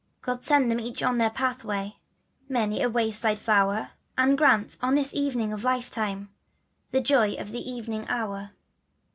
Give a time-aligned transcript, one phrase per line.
[0.23, 1.97] God send them each on their pathway
[2.49, 6.31] Many a wayside flower; And grant, in the evening of lifetime,
[6.89, 8.49] The joy of the evening hour.